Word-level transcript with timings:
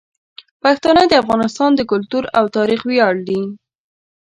پښتانه 0.63 1.03
د 1.07 1.13
افغانستان 1.23 1.69
د 1.75 1.81
کلتور 1.91 2.23
او 2.37 2.45
تاریخ 2.57 2.79
ویاړ 2.89 3.15
دي. 3.27 3.41